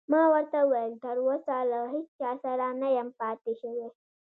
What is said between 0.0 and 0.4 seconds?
ما